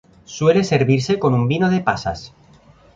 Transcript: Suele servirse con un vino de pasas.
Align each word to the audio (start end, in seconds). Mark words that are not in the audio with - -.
Suele 0.37 0.63
servirse 0.63 1.19
con 1.19 1.35
un 1.35 1.45
vino 1.47 1.69
de 1.69 1.81
pasas. 1.81 2.33